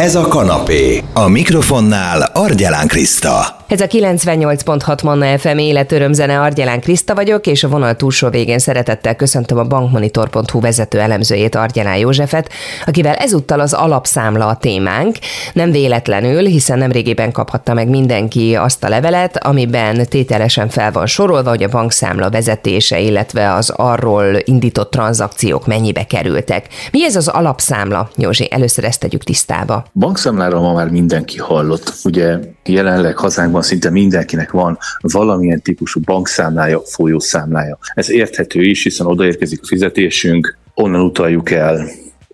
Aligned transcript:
Ez 0.00 0.14
a 0.14 0.28
kanapé. 0.28 1.02
A 1.12 1.28
mikrofonnál 1.28 2.30
Argyelán 2.32 2.86
Kriszta. 2.86 3.56
Ez 3.66 3.80
a 3.80 3.86
98.6 3.86 5.04
Manna 5.04 5.38
FM 5.38 5.58
életörömzene 5.58 6.40
Argyelán 6.40 6.80
Kriszta 6.80 7.14
vagyok, 7.14 7.46
és 7.46 7.64
a 7.64 7.68
vonal 7.68 7.96
túlsó 7.96 8.28
végén 8.28 8.58
szeretettel 8.58 9.16
köszöntöm 9.16 9.58
a 9.58 9.64
bankmonitor.hu 9.64 10.60
vezető 10.60 11.00
elemzőjét 11.00 11.54
Argyelán 11.54 11.96
Józsefet, 11.96 12.50
akivel 12.86 13.14
ezúttal 13.14 13.60
az 13.60 13.72
alapszámla 13.72 14.46
a 14.46 14.56
témánk. 14.56 15.16
Nem 15.52 15.70
véletlenül, 15.70 16.44
hiszen 16.46 16.78
nemrégében 16.78 17.32
kaphatta 17.32 17.74
meg 17.74 17.88
mindenki 17.88 18.54
azt 18.54 18.84
a 18.84 18.88
levelet, 18.88 19.44
amiben 19.44 20.06
tételesen 20.08 20.68
fel 20.68 20.92
van 20.92 21.06
sorolva, 21.06 21.50
hogy 21.50 21.62
a 21.62 21.68
bankszámla 21.68 22.30
vezetése, 22.30 23.00
illetve 23.00 23.54
az 23.54 23.70
arról 23.70 24.36
indított 24.44 24.90
tranzakciók 24.90 25.66
mennyibe 25.66 26.04
kerültek. 26.04 26.66
Mi 26.90 27.04
ez 27.04 27.16
az 27.16 27.28
alapszámla, 27.28 28.10
Józsi? 28.16 28.48
Először 28.50 28.84
ezt 28.84 29.00
tegyük 29.00 29.24
tisztába. 29.24 29.83
Bankszámláról 29.92 30.60
ma 30.60 30.72
már 30.72 30.90
mindenki 30.90 31.38
hallott. 31.38 31.92
Ugye 32.04 32.38
jelenleg 32.64 33.16
hazánkban 33.16 33.62
szinte 33.62 33.90
mindenkinek 33.90 34.50
van 34.50 34.78
valamilyen 35.00 35.62
típusú 35.62 36.00
bankszámlája, 36.00 36.80
folyószámlája. 36.80 37.78
Ez 37.94 38.10
érthető 38.10 38.62
is, 38.62 38.82
hiszen 38.82 39.06
odaérkezik 39.06 39.60
a 39.62 39.66
fizetésünk, 39.66 40.56
onnan 40.74 41.00
utaljuk 41.00 41.50
el 41.50 41.88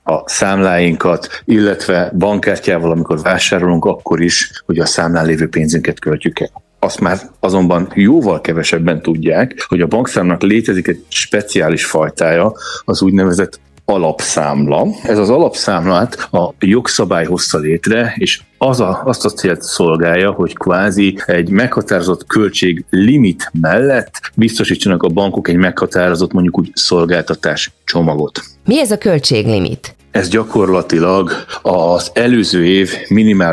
a 0.05 0.28
számláinkat, 0.28 1.42
illetve 1.44 2.12
bankkártyával, 2.18 2.91
amikor 2.91 3.20
vásárolunk, 3.20 3.84
akkor 3.84 4.20
is, 4.20 4.62
hogy 4.66 4.78
a 4.78 4.86
számlán 4.86 5.27
lévő 5.27 5.48
pénzünket 5.48 5.98
költjük 5.98 6.41
el. 6.41 6.62
Azt 6.78 7.00
már 7.00 7.19
azonban 7.41 7.92
jóval 7.94 8.41
kevesebben 8.41 9.02
tudják, 9.02 9.64
hogy 9.69 9.80
a 9.80 9.86
bankszámnak 9.86 10.42
létezik 10.42 10.88
egy 10.88 11.05
speciális 11.08 11.84
fajtája, 11.84 12.52
az 12.84 13.02
úgynevezett 13.02 13.60
alapszámla. 13.90 14.86
Ez 15.02 15.18
az 15.18 15.30
alapszámlát 15.30 16.28
a 16.32 16.54
jogszabály 16.58 17.24
hozta 17.24 17.58
létre, 17.58 18.14
és 18.16 18.40
az 18.58 18.80
a, 18.80 19.02
azt 19.04 19.24
a 19.24 19.28
célt 19.28 19.62
szolgálja, 19.62 20.30
hogy 20.30 20.54
kvázi 20.54 21.18
egy 21.26 21.48
meghatározott 21.48 22.27
költség 22.27 22.84
limit 22.91 23.50
mellett 23.60 24.20
biztosítsanak 24.34 25.02
a 25.02 25.08
bankok 25.08 25.48
egy 25.48 25.56
meghatározott 25.56 26.32
mondjuk 26.32 26.58
úgy 26.58 26.70
szolgáltatás 26.74 27.70
csomagot. 27.84 28.42
Mi 28.64 28.80
ez 28.80 28.91
a 28.91 28.98
költséglimit? 28.98 29.94
Ez 30.10 30.28
gyakorlatilag 30.28 31.30
az 31.62 32.10
előző 32.14 32.64
év 32.66 32.94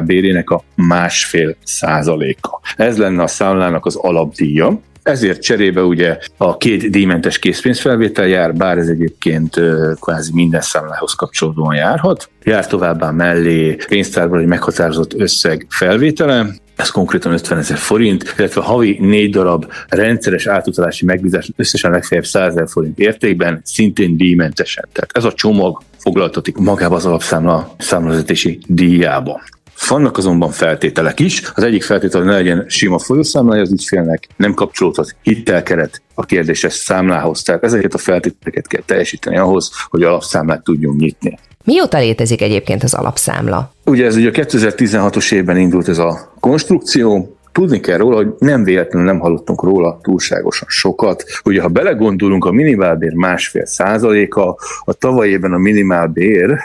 bérének 0.06 0.50
a 0.50 0.64
másfél 0.76 1.56
százaléka. 1.64 2.60
Ez 2.76 2.98
lenne 2.98 3.24
a 3.24 3.28
számlának 3.28 3.86
az 3.86 3.96
alapdíja, 3.96 4.80
ezért 5.08 5.42
cserébe 5.42 5.82
ugye 5.82 6.18
a 6.38 6.58
két 6.58 6.90
díjmentes 6.90 7.40
készpénzfelvétel 7.40 8.28
jár, 8.28 8.54
bár 8.54 8.78
ez 8.78 8.88
egyébként 8.88 9.60
kvázi 10.00 10.32
minden 10.34 10.62
számlához 10.62 11.14
kapcsolódóan 11.14 11.76
járhat. 11.76 12.30
Jár 12.44 12.68
továbbá 12.68 13.12
mellé 13.12 13.78
pénztárból 13.88 14.40
egy 14.40 14.46
meghatározott 14.46 15.14
összeg 15.14 15.66
felvétele, 15.70 16.50
ez 16.76 16.90
konkrétan 16.90 17.32
50 17.32 17.58
ezer 17.58 17.78
forint, 17.78 18.34
illetve 18.38 18.62
havi 18.62 18.98
négy 19.00 19.32
darab 19.32 19.72
rendszeres 19.90 20.46
átutalási 20.46 21.06
megbízás 21.06 21.52
összesen 21.56 21.92
legfeljebb 21.92 22.26
100 22.26 22.52
ezer 22.52 22.70
forint 22.70 23.00
értékben, 23.00 23.62
szintén 23.64 24.18
díjmentesen. 24.18 24.86
Tehát 24.92 25.10
ez 25.14 25.24
a 25.24 25.34
csomag 25.34 25.82
foglaltatik 25.98 26.58
magába 26.58 26.96
az 26.96 27.06
alapszámla 27.06 27.76
számlazatési 27.78 28.60
díjába. 28.66 29.42
Vannak 29.88 30.18
azonban 30.18 30.52
feltételek 30.52 31.20
is. 31.20 31.42
Az 31.56 31.64
egyik 31.64 31.84
feltétel, 31.84 32.20
hogy 32.20 32.30
ne 32.30 32.36
legyen 32.36 32.66
sima 32.68 33.00
folyószámlája 33.00 33.62
az 33.62 33.72
ügyfélnek, 33.72 34.28
nem 34.36 34.54
kapcsolódhat 34.54 35.16
hitelkeret 35.22 36.02
a 36.14 36.26
kérdéses 36.26 36.74
számlához. 36.74 37.42
Tehát 37.42 37.64
ezeket 37.64 37.94
a 37.94 37.98
feltételeket 37.98 38.68
kell 38.68 38.82
teljesíteni 38.86 39.38
ahhoz, 39.38 39.72
hogy 39.90 40.04
alapszámlát 40.04 40.64
tudjunk 40.64 41.00
nyitni. 41.00 41.40
Mióta 41.64 41.98
létezik 41.98 42.42
egyébként 42.42 42.84
az 42.84 42.94
alapszámla? 42.94 43.72
Ugye 43.86 44.06
ez 44.06 44.16
ugye 44.16 44.30
a 44.30 44.32
2016-os 44.32 45.32
évben 45.32 45.58
indult 45.58 45.88
ez 45.88 45.98
a 45.98 46.34
konstrukció, 46.40 47.38
Tudni 47.58 47.80
kell 47.80 47.98
róla, 47.98 48.16
hogy 48.16 48.34
nem 48.38 48.64
véletlenül 48.64 49.08
nem 49.08 49.20
hallottunk 49.20 49.64
róla 49.64 50.00
túlságosan 50.02 50.68
sokat. 50.70 51.24
Ugye, 51.44 51.62
ha 51.62 51.68
belegondolunk, 51.68 52.46
a 52.46 52.52
minimálbér 52.52 53.14
másfél 53.14 53.66
százaléka, 53.66 54.58
a 54.84 54.94
tavaly 54.94 55.28
évben 55.28 55.54
a 55.54 55.58
minimálbér 55.58 56.60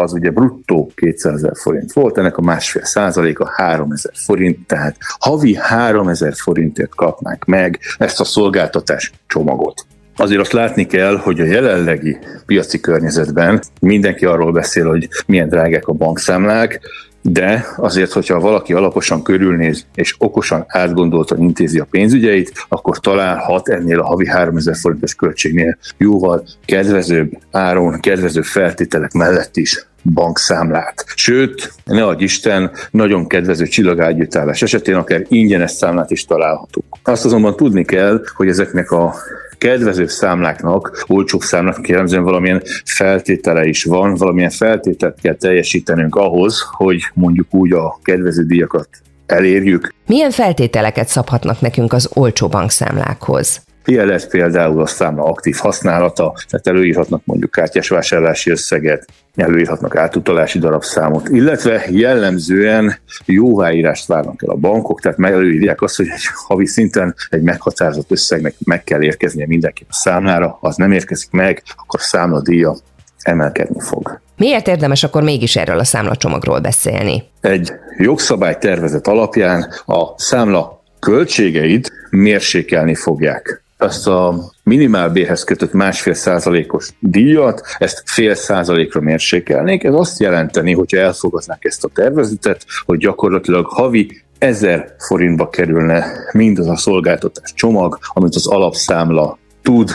az 0.00 0.12
ugye 0.12 0.30
bruttó 0.30 0.90
200 0.94 1.34
ezer 1.34 1.52
forint 1.54 1.92
volt, 1.92 2.18
ennek 2.18 2.36
a 2.36 2.42
másfél 2.42 2.84
százaléka 2.84 3.50
3 3.54 3.92
ezer 3.92 4.12
forint, 4.14 4.66
tehát 4.66 4.96
havi 5.18 5.54
3 5.54 6.08
ezer 6.08 6.34
forintért 6.34 6.94
kapnák 6.94 7.44
meg 7.44 7.78
ezt 7.98 8.20
a 8.20 8.24
szolgáltatás 8.24 9.12
csomagot. 9.26 9.86
Azért 10.16 10.40
azt 10.40 10.52
látni 10.52 10.86
kell, 10.86 11.16
hogy 11.16 11.40
a 11.40 11.44
jelenlegi 11.44 12.18
piaci 12.46 12.80
környezetben 12.80 13.60
mindenki 13.80 14.24
arról 14.24 14.52
beszél, 14.52 14.86
hogy 14.86 15.08
milyen 15.26 15.48
drágák 15.48 15.86
a 15.86 15.92
bankszámlák, 15.92 16.80
de 17.22 17.66
azért, 17.76 18.12
hogyha 18.12 18.40
valaki 18.40 18.72
alaposan 18.72 19.22
körülnéz 19.22 19.86
és 19.94 20.14
okosan 20.18 20.64
átgondoltan 20.66 21.42
intézi 21.42 21.78
a 21.78 21.86
pénzügyeit, 21.90 22.52
akkor 22.68 23.00
találhat 23.00 23.68
ennél 23.68 24.00
a 24.00 24.06
havi 24.06 24.26
3000 24.26 24.76
forintos 24.76 25.14
költségnél 25.14 25.78
jóval 25.96 26.44
kedvezőbb 26.64 27.30
áron, 27.50 28.00
kedvezőbb 28.00 28.44
feltételek 28.44 29.12
mellett 29.12 29.56
is 29.56 29.87
bankszámlát. 30.02 31.04
Sőt, 31.14 31.72
ne 31.84 32.04
adj 32.04 32.24
Isten, 32.24 32.70
nagyon 32.90 33.26
kedvező 33.26 33.66
csillagágyütállás 33.66 34.62
esetén 34.62 34.94
akár 34.94 35.24
ingyenes 35.28 35.70
számlát 35.70 36.10
is 36.10 36.24
találhatunk. 36.24 36.86
Azt 37.02 37.24
azonban 37.24 37.56
tudni 37.56 37.84
kell, 37.84 38.20
hogy 38.36 38.48
ezeknek 38.48 38.90
a 38.90 39.14
kedvező 39.58 40.06
számláknak, 40.06 41.04
olcsóbb 41.06 41.40
számláknak 41.40 41.88
jellemzően 41.88 42.24
valamilyen 42.24 42.62
feltétele 42.84 43.64
is 43.64 43.84
van, 43.84 44.14
valamilyen 44.14 44.50
feltételt 44.50 45.20
kell 45.20 45.34
teljesítenünk 45.34 46.14
ahhoz, 46.14 46.64
hogy 46.70 47.00
mondjuk 47.14 47.54
úgy 47.54 47.72
a 47.72 47.98
kedvező 48.02 48.42
díjakat 48.42 48.88
elérjük. 49.26 49.94
Milyen 50.06 50.30
feltételeket 50.30 51.08
szabhatnak 51.08 51.60
nekünk 51.60 51.92
az 51.92 52.10
olcsó 52.14 52.48
bankszámlákhoz? 52.48 53.66
Lesz 53.84 54.26
például 54.26 54.80
a 54.80 54.86
számla 54.86 55.24
aktív 55.24 55.56
használata, 55.56 56.34
tehát 56.48 56.66
előírhatnak 56.66 57.22
mondjuk 57.24 57.50
kártyás 57.50 57.88
vásárlási 57.88 58.50
összeget, 58.50 59.06
előírhatnak 59.36 59.96
átutalási 59.96 60.58
darabszámot, 60.58 61.28
illetve 61.28 61.84
jellemzően 61.90 62.98
jóváírást 63.24 64.06
várnak 64.06 64.42
el 64.42 64.50
a 64.50 64.54
bankok, 64.54 65.00
tehát 65.00 65.18
előírják 65.20 65.82
azt, 65.82 65.96
hogy 65.96 66.06
egy 66.08 66.24
havi 66.46 66.66
szinten 66.66 67.14
egy 67.30 67.42
meghatározott 67.42 68.10
összegnek 68.10 68.54
meg 68.64 68.84
kell 68.84 69.02
érkeznie 69.02 69.46
mindenki 69.46 69.86
a 69.88 69.92
számlára, 69.92 70.58
az 70.60 70.76
nem 70.76 70.92
érkezik 70.92 71.30
meg, 71.30 71.62
akkor 71.76 72.00
a 72.00 72.04
számladíja 72.04 72.76
emelkedni 73.22 73.80
fog. 73.80 74.20
Miért 74.36 74.68
érdemes 74.68 75.02
akkor 75.02 75.22
mégis 75.22 75.56
erről 75.56 75.78
a 75.78 75.84
számlacsomagról 75.84 76.60
beszélni? 76.60 77.22
Egy 77.40 77.72
jogszabály 77.96 78.58
tervezet 78.58 79.06
alapján 79.06 79.72
a 79.86 80.18
számla 80.18 80.82
költségeit 80.98 81.92
mérsékelni 82.10 82.94
fogják 82.94 83.62
ezt 83.78 84.06
a 84.06 84.52
minimálbérhez 84.62 85.44
kötött 85.44 85.72
másfél 85.72 86.14
százalékos 86.14 86.88
díjat, 87.00 87.62
ezt 87.78 88.02
fél 88.04 88.34
százalékra 88.34 89.00
mérsékelnék. 89.00 89.84
Ez 89.84 89.94
azt 89.94 90.20
jelenteni, 90.20 90.72
hogyha 90.74 90.98
elfogadnák 90.98 91.64
ezt 91.64 91.84
a 91.84 91.90
tervezetet, 91.94 92.64
hogy 92.86 92.98
gyakorlatilag 92.98 93.66
havi 93.66 94.22
ezer 94.38 94.94
forintba 94.98 95.48
kerülne 95.48 96.06
mindaz 96.32 96.66
a 96.66 96.76
szolgáltatás 96.76 97.52
csomag, 97.54 97.98
amit 98.12 98.34
az 98.34 98.46
alapszámla 98.46 99.38
tud 99.62 99.90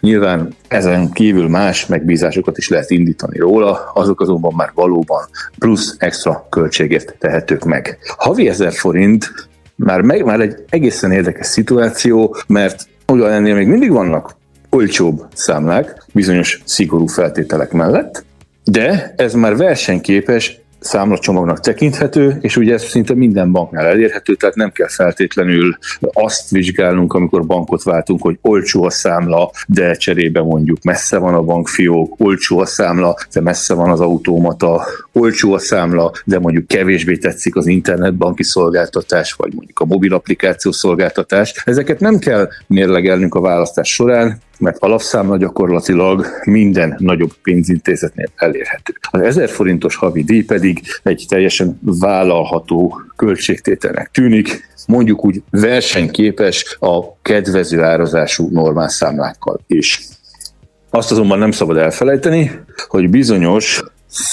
Nyilván 0.00 0.54
ezen 0.68 1.10
kívül 1.12 1.48
más 1.48 1.86
megbízásokat 1.86 2.58
is 2.58 2.68
lehet 2.68 2.90
indítani 2.90 3.38
róla, 3.38 3.90
azok 3.94 4.20
azonban 4.20 4.52
már 4.56 4.70
valóban 4.74 5.24
plusz 5.58 5.94
extra 5.98 6.46
költségért 6.50 7.16
tehetők 7.18 7.64
meg. 7.64 7.98
Havi 8.16 8.48
ezer 8.48 8.72
forint 8.72 9.48
már, 9.74 10.00
meg, 10.00 10.24
már 10.24 10.40
egy 10.40 10.64
egészen 10.68 11.12
érdekes 11.12 11.46
szituáció, 11.46 12.36
mert 12.46 12.88
oda 13.12 13.30
ennél 13.30 13.54
még 13.54 13.66
mindig 13.66 13.90
vannak 13.90 14.36
olcsóbb 14.70 15.26
számlák, 15.34 16.04
bizonyos 16.12 16.60
szigorú 16.64 17.06
feltételek 17.06 17.72
mellett, 17.72 18.24
de 18.64 19.14
ez 19.16 19.34
már 19.34 19.56
versenyképes 19.56 20.60
számlacsomagnak 20.80 21.60
tekinthető, 21.60 22.38
és 22.40 22.56
ugye 22.56 22.74
ez 22.74 22.82
szinte 22.82 23.14
minden 23.14 23.52
banknál 23.52 23.86
elérhető, 23.86 24.34
tehát 24.34 24.54
nem 24.54 24.72
kell 24.72 24.88
feltétlenül 24.88 25.78
azt 26.12 26.50
vizsgálnunk, 26.50 27.12
amikor 27.12 27.46
bankot 27.46 27.82
váltunk, 27.82 28.22
hogy 28.22 28.38
olcsó 28.42 28.84
a 28.84 28.90
számla, 28.90 29.50
de 29.66 29.94
cserébe 29.94 30.40
mondjuk 30.40 30.82
messze 30.82 31.18
van 31.18 31.34
a 31.34 31.42
bankfiók, 31.42 32.14
olcsó 32.18 32.58
a 32.58 32.66
számla, 32.66 33.16
de 33.32 33.40
messze 33.40 33.74
van 33.74 33.90
az 33.90 34.00
automata, 34.00 34.86
olcsó 35.12 35.52
a 35.52 35.58
számla, 35.58 36.12
de 36.24 36.38
mondjuk 36.38 36.66
kevésbé 36.66 37.16
tetszik 37.16 37.56
az 37.56 37.66
internetbanki 37.66 38.42
szolgáltatás, 38.42 39.32
vagy 39.32 39.52
mondjuk 39.54 39.80
a 39.80 39.84
mobil 39.84 40.14
applikáció 40.14 40.72
szolgáltatás. 40.72 41.62
Ezeket 41.64 42.00
nem 42.00 42.18
kell 42.18 42.48
mérlegelnünk 42.66 43.34
a 43.34 43.40
választás 43.40 43.92
során, 43.92 44.40
mert 44.58 44.78
alapszámla 44.78 45.36
gyakorlatilag 45.36 46.26
minden 46.44 46.94
nagyobb 46.98 47.32
pénzintézetnél 47.42 48.28
elérhető. 48.36 48.92
Az 49.10 49.20
1000 49.20 49.48
forintos 49.48 49.96
havi 49.96 50.22
díj 50.22 50.44
pedig 50.44 50.80
egy 51.02 51.24
teljesen 51.28 51.80
vállalható 51.82 53.00
költségtételnek 53.16 54.10
tűnik, 54.10 54.68
mondjuk 54.86 55.24
úgy 55.24 55.42
versenyképes 55.50 56.76
a 56.80 57.20
kedvező 57.22 57.82
árazású 57.82 58.48
normál 58.52 58.88
számlákkal 58.88 59.60
is. 59.66 60.00
Azt 60.90 61.10
azonban 61.10 61.38
nem 61.38 61.50
szabad 61.50 61.76
elfelejteni, 61.76 62.50
hogy 62.88 63.10
bizonyos 63.10 63.82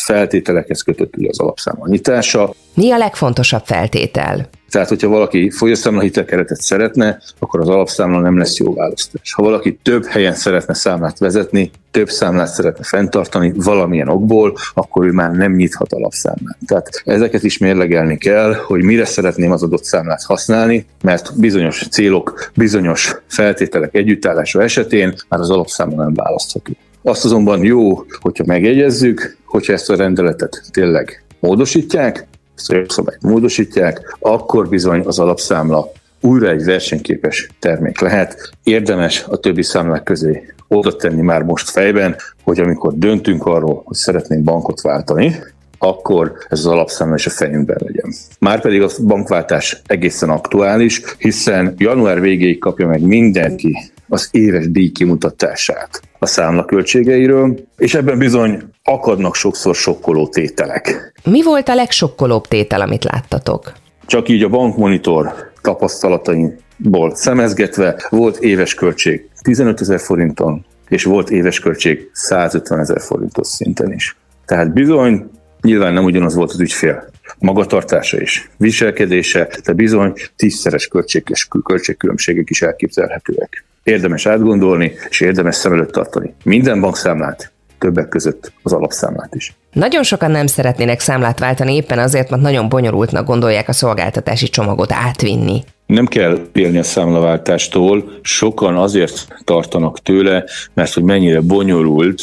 feltételekhez 0.05 0.81
kötött 0.81 1.13
az 1.27 1.39
alapszámla 1.39 1.87
nyitása. 1.87 2.53
Mi 2.73 2.91
a 2.91 2.97
legfontosabb 2.97 3.65
feltétel? 3.65 4.49
Tehát, 4.75 4.89
hogyha 4.89 5.07
valaki 5.07 5.49
folyószámla 5.49 6.01
hitelkeretet 6.01 6.61
szeretne, 6.61 7.19
akkor 7.39 7.59
az 7.59 7.69
alapszámla 7.69 8.19
nem 8.19 8.37
lesz 8.37 8.57
jó 8.57 8.73
választás. 8.73 9.33
Ha 9.33 9.43
valaki 9.43 9.79
több 9.83 10.05
helyen 10.05 10.33
szeretne 10.33 10.73
számlát 10.73 11.19
vezetni, 11.19 11.71
több 11.91 12.09
számlát 12.09 12.47
szeretne 12.47 12.83
fenntartani 12.83 13.53
valamilyen 13.55 14.07
okból, 14.07 14.57
akkor 14.73 15.05
ő 15.05 15.11
már 15.11 15.31
nem 15.31 15.53
nyithat 15.53 15.93
alapszámlát. 15.93 16.57
Tehát 16.67 17.01
ezeket 17.05 17.43
is 17.43 17.57
mérlegelni 17.57 18.17
kell, 18.17 18.53
hogy 18.53 18.83
mire 18.83 19.05
szeretném 19.05 19.51
az 19.51 19.63
adott 19.63 19.83
számlát 19.83 20.23
használni, 20.23 20.85
mert 21.01 21.39
bizonyos 21.39 21.87
célok, 21.91 22.51
bizonyos 22.55 23.15
feltételek 23.27 23.95
együttállása 23.95 24.63
esetén 24.63 25.13
már 25.29 25.39
az 25.39 25.49
alapszámla 25.49 26.03
nem 26.03 26.13
választható. 26.13 26.71
Azt 27.03 27.25
azonban 27.25 27.63
jó, 27.63 28.05
hogyha 28.19 28.43
megjegyezzük, 28.47 29.37
hogyha 29.45 29.73
ezt 29.73 29.89
a 29.89 29.95
rendeletet 29.95 30.61
tényleg 30.71 31.23
módosítják, 31.39 32.27
jogszabályt 32.67 33.21
módosítják, 33.21 34.17
akkor 34.19 34.69
bizony 34.69 35.01
az 35.05 35.19
alapszámla 35.19 35.91
újra 36.21 36.49
egy 36.49 36.63
versenyképes 36.63 37.49
termék 37.59 37.99
lehet. 37.99 38.49
Érdemes 38.63 39.25
a 39.29 39.37
többi 39.37 39.63
számlák 39.63 40.03
közé 40.03 40.53
oda 40.67 40.95
tenni 40.95 41.21
már 41.21 41.41
most 41.41 41.69
fejben, 41.69 42.15
hogy 42.43 42.59
amikor 42.59 42.93
döntünk 42.97 43.45
arról, 43.45 43.81
hogy 43.85 43.95
szeretnénk 43.95 44.43
bankot 44.43 44.81
váltani, 44.81 45.35
akkor 45.77 46.33
ez 46.49 46.59
az 46.59 46.65
alapszámla 46.65 47.15
is 47.15 47.25
a 47.25 47.29
fejünkben 47.29 47.77
legyen. 47.79 48.13
Márpedig 48.39 48.81
a 48.81 48.89
bankváltás 49.05 49.81
egészen 49.85 50.29
aktuális, 50.29 51.01
hiszen 51.17 51.73
január 51.77 52.21
végéig 52.21 52.59
kapja 52.59 52.87
meg 52.87 53.01
mindenki 53.01 53.77
az 54.07 54.27
éves 54.31 54.71
díj 54.71 54.91
kimutatását 54.91 56.01
a 56.25 56.27
számla 56.27 56.65
költségeiről, 56.65 57.59
és 57.77 57.93
ebben 57.93 58.17
bizony 58.17 58.63
akadnak 58.83 59.35
sokszor 59.35 59.75
sokkoló 59.75 60.27
tételek. 60.27 61.13
Mi 61.23 61.43
volt 61.43 61.69
a 61.69 61.75
legsokkolóbb 61.75 62.47
tétel, 62.47 62.81
amit 62.81 63.03
láttatok? 63.03 63.73
Csak 64.05 64.29
így 64.29 64.43
a 64.43 64.49
bankmonitor 64.49 65.51
tapasztalataimból 65.61 67.15
szemezgetve 67.15 68.07
volt 68.09 68.37
éves 68.37 68.73
költség 68.73 69.29
15 69.41 69.81
ezer 69.81 69.99
forinton, 69.99 70.65
és 70.89 71.03
volt 71.03 71.29
éves 71.29 71.59
költség 71.59 72.09
150 72.13 72.79
ezer 72.79 73.01
forintos 73.01 73.47
szinten 73.47 73.93
is. 73.93 74.15
Tehát 74.45 74.73
bizony, 74.73 75.29
nyilván 75.61 75.93
nem 75.93 76.03
ugyanaz 76.03 76.35
volt 76.35 76.51
az 76.51 76.59
ügyfél 76.59 77.09
magatartása 77.39 78.17
és 78.17 78.47
viselkedése, 78.57 79.49
de 79.65 79.73
bizony 79.73 80.13
tízszeres 80.35 80.87
költséges 80.87 81.47
költségkülönbségek 81.63 82.49
is 82.49 82.61
elképzelhetőek. 82.61 83.65
Érdemes 83.85 84.25
átgondolni, 84.25 84.93
és 85.09 85.21
érdemes 85.21 85.55
szem 85.55 85.73
előtt 85.73 85.91
tartani. 85.91 86.33
Minden 86.43 86.81
bankszámlát, 86.81 87.51
többek 87.77 88.07
között 88.07 88.51
az 88.63 88.73
alapszámlát 88.73 89.35
is. 89.35 89.55
Nagyon 89.71 90.03
sokan 90.03 90.31
nem 90.31 90.47
szeretnének 90.47 90.99
számlát 90.99 91.39
váltani 91.39 91.75
éppen 91.75 91.99
azért, 91.99 92.29
mert 92.29 92.41
nagyon 92.41 92.69
bonyolultnak 92.69 93.25
gondolják 93.25 93.67
a 93.69 93.73
szolgáltatási 93.73 94.47
csomagot 94.47 94.91
átvinni. 94.91 95.63
Nem 95.85 96.05
kell 96.05 96.47
élni 96.53 96.77
a 96.77 96.83
számlaváltástól, 96.83 98.19
sokan 98.21 98.75
azért 98.75 99.27
tartanak 99.43 99.99
tőle, 99.99 100.43
mert 100.73 100.93
hogy 100.93 101.03
mennyire 101.03 101.41
bonyolult 101.41 102.21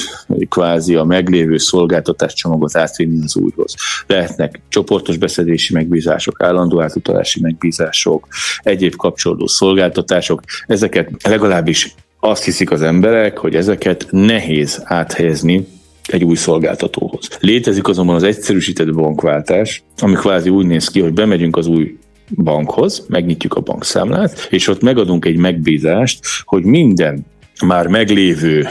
kvázi 0.48 0.94
a 0.94 1.04
meglévő 1.04 1.56
szolgáltatás 1.56 2.34
csomagot 2.34 2.76
átvinni 2.76 3.22
az 3.22 3.36
újhoz. 3.36 3.74
Lehetnek 4.06 4.60
csoportos 4.68 5.16
beszedési 5.16 5.72
megbízások, 5.72 6.42
állandó 6.42 6.80
átutalási 6.80 7.40
megbízások, 7.40 8.26
egyéb 8.58 8.96
kapcsolódó 8.96 9.46
szolgáltatások, 9.46 10.40
ezeket 10.66 11.10
legalábbis 11.28 11.94
azt 12.20 12.44
hiszik 12.44 12.70
az 12.70 12.82
emberek, 12.82 13.38
hogy 13.38 13.54
ezeket 13.54 14.06
nehéz 14.10 14.82
áthelyezni 14.84 15.66
egy 16.06 16.24
új 16.24 16.36
szolgáltatóhoz. 16.36 17.28
Létezik 17.40 17.88
azonban 17.88 18.14
az 18.14 18.22
egyszerűsített 18.22 18.94
bankváltás, 18.94 19.82
ami 19.98 20.14
kvázi 20.14 20.48
úgy 20.48 20.66
néz 20.66 20.88
ki, 20.88 21.00
hogy 21.00 21.12
bemegyünk 21.12 21.56
az 21.56 21.66
új 21.66 21.96
bankhoz, 22.34 23.04
megnyitjuk 23.08 23.54
a 23.54 23.60
bankszámlát, 23.60 24.46
és 24.50 24.68
ott 24.68 24.82
megadunk 24.82 25.24
egy 25.24 25.36
megbízást, 25.36 26.20
hogy 26.44 26.64
minden 26.64 27.26
már 27.64 27.86
meglévő 27.86 28.66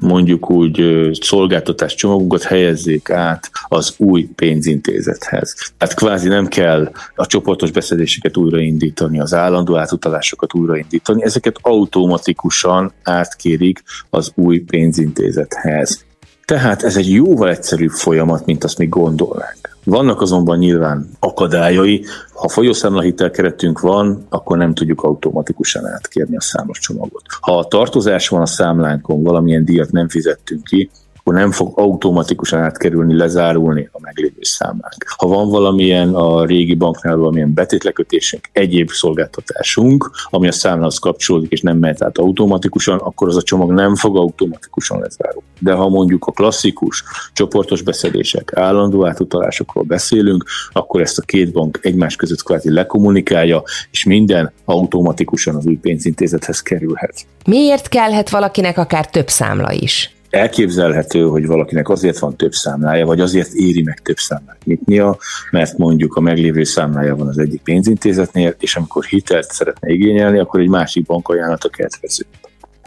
mondjuk 0.00 0.50
úgy 0.50 1.08
szolgáltatás 1.20 1.94
csomagunkat 1.94 2.42
helyezzék 2.42 3.10
át 3.10 3.50
az 3.68 3.94
új 3.96 4.28
pénzintézethez. 4.36 5.72
Tehát 5.78 5.94
kvázi 5.94 6.28
nem 6.28 6.46
kell 6.46 6.92
a 7.14 7.26
csoportos 7.26 7.70
beszedéseket 7.70 8.36
újraindítani, 8.36 9.20
az 9.20 9.34
állandó 9.34 9.76
átutalásokat 9.76 10.54
újraindítani, 10.54 11.22
ezeket 11.22 11.58
automatikusan 11.60 12.92
átkérik 13.02 13.82
az 14.10 14.32
új 14.34 14.58
pénzintézethez. 14.58 16.04
Tehát 16.50 16.82
ez 16.82 16.96
egy 16.96 17.12
jóval 17.12 17.48
egyszerűbb 17.48 17.90
folyamat, 17.90 18.46
mint 18.46 18.64
azt 18.64 18.78
mi 18.78 18.86
gondolnánk. 18.86 19.76
Vannak 19.84 20.20
azonban 20.20 20.58
nyilván 20.58 21.08
akadályai. 21.18 22.04
Ha 22.32 22.48
folyószámla 22.48 23.00
hitelkeretünk 23.00 23.80
van, 23.80 24.26
akkor 24.28 24.56
nem 24.58 24.74
tudjuk 24.74 25.02
automatikusan 25.02 25.86
átkérni 25.86 26.36
a 26.36 26.40
számos 26.40 26.78
csomagot. 26.78 27.22
Ha 27.40 27.58
a 27.58 27.64
tartozás 27.64 28.28
van 28.28 28.40
a 28.40 28.46
számlánkon, 28.46 29.22
valamilyen 29.22 29.64
díjat 29.64 29.92
nem 29.92 30.08
fizettünk 30.08 30.64
ki, 30.64 30.90
akkor 31.20 31.34
nem 31.34 31.50
fog 31.50 31.78
automatikusan 31.78 32.60
átkerülni, 32.60 33.16
lezárulni 33.16 33.88
a 33.92 33.98
meglévő 34.00 34.38
számlánk. 34.40 35.04
Ha 35.16 35.26
van 35.26 35.48
valamilyen 35.48 36.14
a 36.14 36.44
régi 36.44 36.74
banknál 36.74 37.16
valamilyen 37.16 37.54
betétlekötésünk, 37.54 38.48
egyéb 38.52 38.90
szolgáltatásunk, 38.90 40.10
ami 40.24 40.48
a 40.48 40.52
számlához 40.52 40.98
kapcsolódik 40.98 41.50
és 41.50 41.60
nem 41.60 41.76
mehet 41.76 42.02
át 42.02 42.18
automatikusan, 42.18 42.98
akkor 42.98 43.28
az 43.28 43.36
a 43.36 43.42
csomag 43.42 43.70
nem 43.70 43.94
fog 43.94 44.16
automatikusan 44.16 45.00
lezárulni. 45.00 45.48
De 45.58 45.72
ha 45.72 45.88
mondjuk 45.88 46.26
a 46.26 46.32
klasszikus 46.32 47.04
csoportos 47.32 47.82
beszedések, 47.82 48.52
állandó 48.54 49.06
átutalásokról 49.06 49.84
beszélünk, 49.84 50.44
akkor 50.72 51.00
ezt 51.00 51.18
a 51.18 51.22
két 51.22 51.52
bank 51.52 51.78
egymás 51.82 52.16
között 52.16 52.42
kvázi 52.42 52.72
lekommunikálja, 52.72 53.62
és 53.90 54.04
minden 54.04 54.52
automatikusan 54.64 55.56
az 55.56 55.66
új 55.66 55.76
pénzintézethez 55.76 56.60
kerülhet. 56.60 57.26
Miért 57.46 57.88
kellhet 57.88 58.30
valakinek 58.30 58.78
akár 58.78 59.10
több 59.10 59.28
számla 59.28 59.72
is? 59.72 60.14
Elképzelhető, 60.30 61.22
hogy 61.22 61.46
valakinek 61.46 61.88
azért 61.88 62.18
van 62.18 62.36
több 62.36 62.52
számlája, 62.52 63.06
vagy 63.06 63.20
azért 63.20 63.52
éri 63.52 63.82
meg 63.82 64.00
több 64.00 64.16
számlát 64.16 64.64
nyitnia, 64.64 65.18
mert 65.50 65.78
mondjuk 65.78 66.14
a 66.14 66.20
meglévő 66.20 66.64
számlája 66.64 67.16
van 67.16 67.28
az 67.28 67.38
egyik 67.38 67.62
pénzintézetnél, 67.62 68.54
és 68.58 68.76
amikor 68.76 69.04
hitelt 69.04 69.50
szeretne 69.50 69.92
igényelni, 69.92 70.38
akkor 70.38 70.60
egy 70.60 70.68
másik 70.68 71.04
bankajánlata 71.06 71.68
kedvező. 71.68 72.24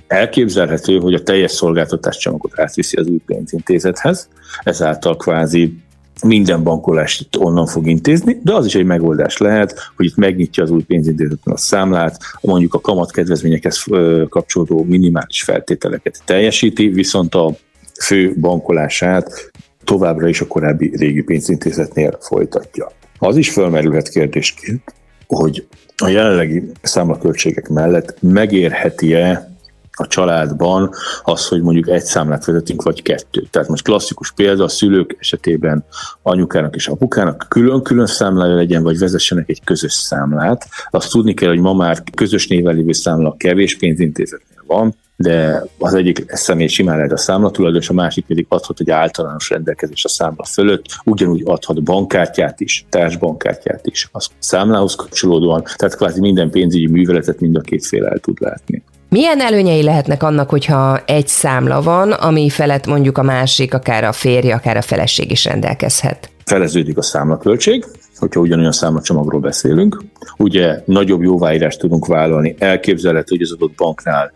Elképzelhető, 0.08 1.00
hogy 1.00 1.14
a 1.14 1.24
teljes 1.24 1.52
szolgáltatás 1.52 2.18
csomagot 2.18 2.60
átviszi 2.60 2.98
az 2.98 3.08
új 3.08 3.20
pénzintézethez, 3.26 4.28
ezáltal 4.64 5.18
kvázi 5.18 5.83
minden 6.24 6.64
bankolást 6.64 7.22
itt 7.22 7.38
onnan 7.38 7.66
fog 7.66 7.88
intézni, 7.88 8.40
de 8.44 8.54
az 8.54 8.66
is 8.66 8.76
egy 8.76 8.86
megoldás 8.86 9.38
lehet, 9.38 9.92
hogy 9.96 10.06
itt 10.06 10.16
megnyitja 10.16 10.64
az 10.64 10.72
új 10.72 10.84
pénzintézetben 10.84 11.54
a 11.54 11.58
számlát, 11.58 12.18
mondjuk 12.42 12.74
a 12.74 12.80
kamatkedvezményekhez 12.80 13.84
kapcsolódó 14.30 14.84
minimális 14.84 15.44
feltételeket 15.44 16.22
teljesíti, 16.26 16.88
viszont 16.88 17.36
a 17.36 17.56
fő 18.02 18.36
bankolását 18.40 19.52
továbbra 19.84 20.28
is 20.28 20.42
a 20.42 20.48
korábbi 20.48 20.96
régi 20.96 21.22
pénzintézetnél 21.22 22.18
folytatja. 22.22 22.92
Az 23.20 23.38
is 23.38 23.52
felmerülhet 23.52 24.10
kérdésként, 24.10 24.82
hogy 25.28 25.68
a 25.98 26.08
jelenlegi 26.08 26.72
számlaköltségek 26.82 27.70
mellett 27.70 28.18
megérheti-e 28.22 29.53
a 29.96 30.08
családban 30.08 30.90
az, 31.24 31.48
hogy 31.48 31.62
mondjuk 31.62 31.88
egy 31.88 32.04
számlát 32.04 32.46
vezetünk, 32.46 32.82
vagy 32.82 33.02
kettőt. 33.02 33.50
Tehát 33.50 33.68
most 33.68 33.84
klasszikus 33.84 34.32
példa, 34.32 34.64
a 34.64 34.68
szülők 34.68 35.16
esetében 35.20 35.86
anyukának 36.22 36.76
és 36.76 36.88
apukának 36.88 37.46
külön-külön 37.50 38.06
számlája 38.06 38.56
legyen, 38.56 38.84
vagy 38.84 38.98
vezessenek 38.98 39.50
egy 39.50 39.64
közös 39.64 39.94
számlát. 39.94 40.68
Azt 40.90 41.12
tudni 41.12 41.34
kell, 41.34 41.50
hogy 41.50 41.60
ma 41.60 41.74
már 41.74 42.04
közös 42.16 42.48
néven 42.48 42.76
lévő 42.76 42.92
számla 42.92 43.36
kevés 43.38 43.78
pénzintézetnél 43.78 44.53
van, 44.74 44.96
de 45.16 45.64
az 45.78 45.94
egyik 45.94 46.24
személy 46.28 46.68
simán 46.68 46.96
lehet 46.96 47.12
a 47.12 47.18
számlatulajdonos, 47.18 47.90
a 47.90 47.94
másik 47.94 48.26
pedig 48.26 48.46
adhat 48.50 48.80
egy 48.80 48.90
általános 48.90 49.50
rendelkezés 49.50 50.06
a 50.06 50.10
számla 50.10 50.44
fölött, 50.44 50.86
ugyanúgy 51.04 51.42
adhat 51.46 51.84
bankkártyát 51.84 52.60
is, 52.60 52.86
társbankkártyát 52.90 53.86
is, 53.86 54.10
az 54.12 54.28
számlához 54.40 54.96
kapcsolódóan, 54.96 55.64
tehát 55.76 55.96
kvázi 55.96 56.20
minden 56.20 56.50
pénzügyi 56.50 56.88
műveletet 56.88 57.40
mind 57.40 57.56
a 57.56 57.62
két 57.62 57.86
fél 57.86 58.06
el 58.06 58.18
tud 58.20 58.38
látni. 58.42 58.84
Milyen 59.10 59.40
előnyei 59.42 59.84
lehetnek 59.84 60.24
annak, 60.24 60.50
hogyha 60.50 61.00
egy 61.06 61.28
számla 61.28 61.82
van, 61.82 62.12
ami 62.12 62.50
felett 62.50 62.86
mondjuk 62.86 63.18
a 63.18 63.24
másik, 63.24 63.74
akár 63.74 64.04
a 64.04 64.12
férje, 64.12 64.56
akár 64.56 64.78
a 64.78 64.82
feleség 64.82 65.32
is 65.32 65.46
rendelkezhet? 65.46 66.30
Feleződik 66.46 66.98
a 66.98 67.02
számlaköltség, 67.02 67.86
hogyha 68.18 68.40
ugyanolyan 68.40 68.72
számlacsomagról 68.72 69.40
beszélünk. 69.40 70.04
Ugye 70.38 70.82
nagyobb 70.86 71.22
jóváírást 71.22 71.80
tudunk 71.80 72.06
vállalni, 72.06 72.56
elképzelhető, 72.60 73.36
hogy 73.36 73.42
az 73.42 73.52
adott 73.52 73.76
banknál 73.76 74.32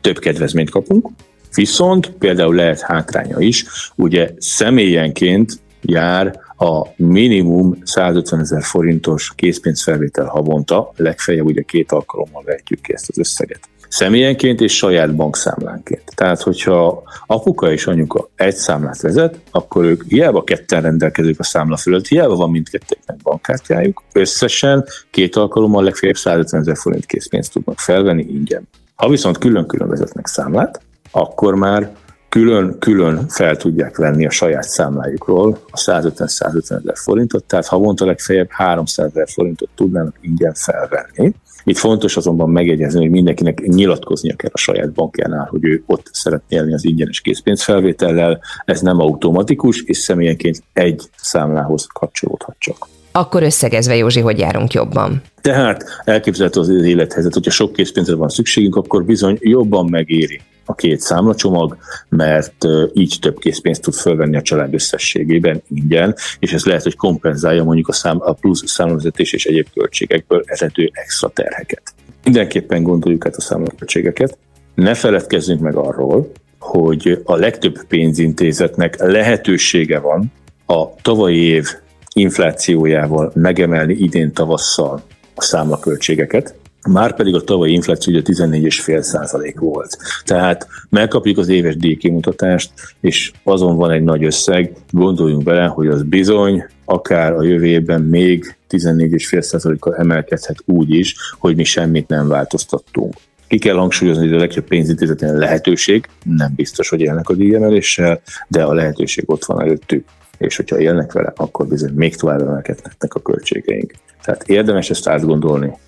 több 0.00 0.18
kedvezményt 0.18 0.70
kapunk, 0.70 1.08
Viszont 1.54 2.10
például 2.10 2.54
lehet 2.54 2.80
hátránya 2.80 3.40
is, 3.40 3.64
ugye 3.94 4.30
személyenként 4.38 5.52
jár 5.82 6.40
a 6.56 6.88
minimum 6.96 7.78
150 7.84 8.40
ezer 8.40 8.62
forintos 8.62 9.32
készpénzfelvétel 9.34 10.24
havonta, 10.24 10.92
legfeljebb 10.96 11.44
ugye 11.44 11.62
két 11.62 11.92
alkalommal 11.92 12.42
vetjük 12.44 12.80
ki 12.80 12.92
ezt 12.92 13.08
az 13.08 13.18
összeget. 13.18 13.68
Személyenként 13.88 14.60
és 14.60 14.76
saját 14.76 15.16
bankszámlánként. 15.16 16.02
Tehát, 16.14 16.42
hogyha 16.42 17.02
apuka 17.26 17.72
és 17.72 17.86
anyuka 17.86 18.28
egy 18.36 18.54
számlát 18.54 19.00
vezet, 19.00 19.40
akkor 19.50 19.84
ők 19.84 20.04
hiába 20.08 20.44
ketten 20.44 20.82
rendelkezők 20.82 21.38
a 21.38 21.44
számla 21.44 21.76
fölött, 21.76 22.06
hiába 22.06 22.34
van 22.34 22.50
mindkettőknek 22.50 23.16
bankkártyájuk, 23.22 24.02
összesen 24.12 24.84
két 25.10 25.36
alkalommal 25.36 25.82
legfeljebb 25.82 26.16
150 26.16 26.60
ezer 26.60 26.76
forint 26.76 27.06
készpénzt 27.06 27.52
tudnak 27.52 27.78
felvenni 27.78 28.26
ingyen. 28.28 28.68
Ha 28.94 29.08
viszont 29.08 29.38
külön-külön 29.38 29.88
vezetnek 29.88 30.26
számlát, 30.26 30.80
akkor 31.10 31.54
már 31.54 31.92
külön-külön 32.34 33.28
fel 33.28 33.56
tudják 33.56 33.96
venni 33.96 34.26
a 34.26 34.30
saját 34.30 34.62
számlájukról 34.62 35.58
a 35.70 35.78
150-150 35.78 36.70
ezer 36.70 36.96
forintot, 36.96 37.44
tehát 37.44 37.66
havonta 37.66 38.06
legfeljebb 38.06 38.50
300 38.50 39.06
ezer 39.06 39.28
forintot 39.28 39.68
tudnának 39.74 40.16
ingyen 40.20 40.54
felvenni. 40.54 41.34
Itt 41.64 41.76
fontos 41.76 42.16
azonban 42.16 42.50
megjegyezni, 42.50 43.00
hogy 43.00 43.10
mindenkinek 43.10 43.60
nyilatkoznia 43.60 44.36
kell 44.36 44.50
a 44.52 44.58
saját 44.58 44.92
bankjánál, 44.92 45.46
hogy 45.50 45.64
ő 45.64 45.82
ott 45.86 46.08
szeretné 46.12 46.56
élni 46.56 46.74
az 46.74 46.84
ingyenes 46.84 47.20
készpénzfelvétellel. 47.20 48.40
Ez 48.64 48.80
nem 48.80 49.00
automatikus, 49.00 49.82
és 49.82 49.98
személyenként 49.98 50.62
egy 50.72 51.02
számlához 51.16 51.86
kapcsolódhat 51.92 52.56
csak. 52.58 52.93
Akkor 53.16 53.42
összegezve, 53.42 53.96
Józsi, 53.96 54.20
hogy 54.20 54.38
járunk 54.38 54.72
jobban? 54.72 55.22
Tehát 55.40 55.84
elképzelhető 56.04 56.60
az 56.60 56.68
élethelyzet, 56.68 57.34
hogyha 57.34 57.50
sok 57.50 57.72
készpénzre 57.72 58.14
van 58.14 58.28
szükségünk, 58.28 58.76
akkor 58.76 59.04
bizony 59.04 59.38
jobban 59.40 59.86
megéri 59.90 60.40
a 60.64 60.74
két 60.74 61.00
számlacsomag, 61.00 61.76
mert 62.08 62.66
így 62.92 63.16
több 63.20 63.38
készpénzt 63.38 63.82
tud 63.82 63.94
fölvenni 63.94 64.36
a 64.36 64.42
család 64.42 64.74
összességében 64.74 65.62
ingyen, 65.68 66.14
és 66.38 66.52
ez 66.52 66.64
lehet, 66.64 66.82
hogy 66.82 66.96
kompenzálja 66.96 67.64
mondjuk 67.64 67.88
a, 67.88 67.92
szám, 67.92 68.16
a 68.20 68.32
plusz 68.32 68.62
számlavezetés 68.66 69.32
és 69.32 69.44
egyéb 69.44 69.66
költségekből 69.74 70.42
eredő 70.46 70.90
extra 70.92 71.28
terheket. 71.28 71.82
Mindenképpen 72.24 72.82
gondoljuk 72.82 73.26
át 73.26 73.36
a 73.36 73.40
számlaköltségeket. 73.40 74.38
Ne 74.74 74.94
feledkezzünk 74.94 75.60
meg 75.60 75.76
arról, 75.76 76.32
hogy 76.58 77.20
a 77.24 77.36
legtöbb 77.36 77.84
pénzintézetnek 77.88 78.96
lehetősége 78.98 79.98
van 79.98 80.32
a 80.66 80.94
tavalyi 81.02 81.40
év 81.40 81.68
inflációjával 82.14 83.32
megemelni 83.34 83.94
idén 83.94 84.32
tavasszal 84.32 85.02
a 85.34 85.42
számlaköltségeket, 85.42 86.54
már 86.88 87.14
pedig 87.14 87.34
a 87.34 87.40
tavalyi 87.40 87.72
infláció 87.72 88.12
ugye 88.12 88.22
14,5 88.22 89.00
százalék 89.00 89.58
volt. 89.58 89.96
Tehát 90.24 90.66
megkapjuk 90.88 91.38
az 91.38 91.48
éves 91.48 91.76
díjkimutatást, 91.76 92.72
és 93.00 93.32
azon 93.42 93.76
van 93.76 93.90
egy 93.90 94.02
nagy 94.02 94.24
összeg, 94.24 94.72
gondoljunk 94.90 95.42
bele, 95.42 95.66
hogy 95.66 95.86
az 95.86 96.02
bizony 96.02 96.64
akár 96.84 97.32
a 97.32 97.42
jövő 97.42 97.66
évben 97.66 98.02
még 98.02 98.56
14,5 98.70 99.40
százalékkal 99.40 99.96
emelkedhet 99.96 100.62
úgy 100.64 100.94
is, 100.94 101.14
hogy 101.38 101.56
mi 101.56 101.64
semmit 101.64 102.08
nem 102.08 102.28
változtattunk. 102.28 103.14
Ki 103.48 103.58
kell 103.58 103.76
hangsúlyozni, 103.76 104.26
hogy 104.26 104.36
a 104.36 104.38
legtöbb 104.38 104.64
pénzintézetén 104.64 105.36
lehetőség, 105.36 106.08
nem 106.22 106.52
biztos, 106.56 106.88
hogy 106.88 107.00
élnek 107.00 107.28
a 107.28 107.34
díjemeléssel, 107.34 108.20
de 108.48 108.62
a 108.62 108.72
lehetőség 108.72 109.24
ott 109.26 109.44
van 109.44 109.60
előttük 109.60 110.04
és 110.44 110.56
hogyha 110.56 110.80
élnek 110.80 111.12
vele, 111.12 111.32
akkor 111.36 111.66
bizony 111.66 111.92
még 111.94 112.16
tovább 112.16 112.40
emelkednek 112.40 113.14
a 113.14 113.20
költségeink. 113.20 113.94
Tehát 114.22 114.48
érdemes 114.48 114.90
ezt 114.90 115.08
átgondolni, 115.08 115.78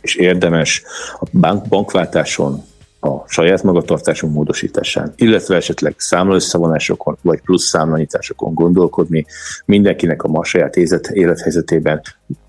és 0.00 0.14
érdemes 0.14 0.82
a 1.20 1.26
bank, 1.32 1.68
bankváltáson, 1.68 2.62
a 3.00 3.28
saját 3.28 3.62
magatartásunk 3.62 4.34
módosításán, 4.34 5.12
illetve 5.16 5.56
esetleg 5.56 5.94
számlaösszevonásokon, 5.96 7.16
vagy 7.22 7.40
plusz 7.40 7.64
számlanyításokon 7.64 8.54
gondolkodni, 8.54 9.26
mindenkinek 9.64 10.22
a 10.22 10.28
ma 10.28 10.44
saját 10.44 10.76
élethelyzetében 11.12 12.02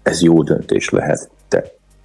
ez 0.03 0.21
jó 0.21 0.43
döntés 0.43 0.89
lehet. 0.89 1.29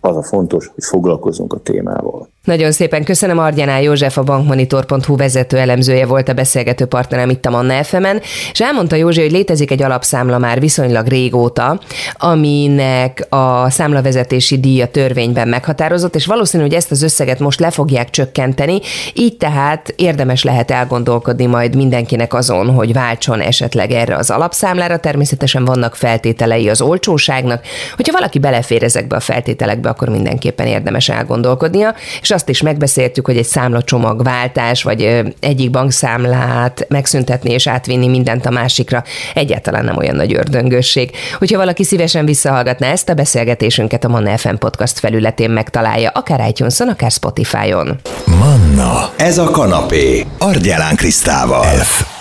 Az 0.05 0.17
a 0.17 0.23
fontos, 0.23 0.71
hogy 0.75 0.85
foglalkozunk 0.85 1.53
a 1.53 1.59
témával. 1.59 2.29
Nagyon 2.45 2.73
szépen 2.73 3.05
köszönöm 3.05 3.39
Argyanál 3.39 3.83
József, 3.83 4.19
a 4.19 4.23
bankmonitor.hu 4.23 5.17
vezető 5.17 5.59
elemzője 5.59 6.07
volt 6.07 6.29
a 6.29 6.33
beszélgető 6.33 6.85
partnerem 6.85 7.31
itt 7.31 7.47
a 7.47 7.51
Manna 7.51 7.85
fm 7.85 8.05
és 8.53 8.61
elmondta 8.61 8.97
Józsi, 8.97 9.21
hogy 9.21 9.33
létezik 9.33 9.71
egy 9.71 9.83
alapszámla 9.83 10.39
már 10.39 10.61
viszonylag 10.61 11.07
régóta, 11.07 11.81
aminek 12.15 13.27
a 13.29 13.71
számlavezetési 13.71 14.59
díja 14.61 14.87
törvényben 14.87 15.49
meghatározott, 15.49 16.15
és 16.15 16.27
valószínű, 16.27 16.63
hogy 16.63 16.75
ezt 16.75 16.91
az 16.91 17.03
összeget 17.03 17.39
most 17.39 17.61
le 17.61 17.71
fogják 17.71 18.11
csökkenteni, 18.11 18.81
így 19.15 19.37
tehát 19.37 19.95
érdemes 19.97 20.45
lehet 20.45 20.71
elgondolkodni 20.71 21.47
majd 21.47 21.77
mindenkinek 21.77 22.35
azon, 22.35 22.75
hogy 22.75 22.93
váltson 22.93 23.41
esetleg 23.41 23.91
erre 23.91 24.17
az 24.17 24.31
alapszámlára. 24.31 24.97
Természetesen 24.97 25.65
vannak 25.65 25.95
feltételei 25.95 26.69
az 26.69 26.81
olcsóságnak, 26.81 27.65
hogyha 27.97 28.13
valaki 28.13 28.39
belefér 28.39 28.83
ezekbe 28.83 29.17
a 29.17 29.21
feltételekbe, 29.21 29.92
akkor 29.93 30.09
mindenképpen 30.09 30.67
érdemes 30.67 31.09
elgondolkodnia, 31.09 31.95
és 32.21 32.31
azt 32.31 32.49
is 32.49 32.63
megbeszéltük, 32.63 33.27
hogy 33.27 33.37
egy 33.37 33.45
számlacsomagváltás, 33.45 34.83
vagy 34.83 35.23
egyik 35.41 35.71
bankszámlát 35.71 36.87
megszüntetni 36.89 37.51
és 37.51 37.67
átvinni 37.67 38.09
mindent 38.09 38.47
a 38.47 38.51
másikra 38.51 39.05
egyáltalán 39.35 39.85
nem 39.85 39.97
olyan 39.97 40.17
nagy 40.17 40.35
ördöngösség. 40.35 41.11
Hogyha 41.39 41.59
valaki 41.59 41.85
szívesen 41.85 42.25
visszahallgatná 42.25 42.91
ezt 42.91 43.09
a 43.09 43.15
beszélgetésünket, 43.15 44.05
a 44.05 44.09
Manna 44.09 44.39
FM 44.39 44.55
podcast 44.55 44.99
felületén 44.99 45.51
megtalálja, 45.51 46.11
akár 46.15 46.49
itunes 46.49 46.81
akár 46.81 47.11
Spotify-on. 47.11 48.01
Manna, 48.25 49.11
ez 49.17 49.39
a 49.39 49.51
kanapé, 49.51 50.27
Argyelán 50.39 50.97
Krisztával. 50.97 51.65
F 51.65 52.12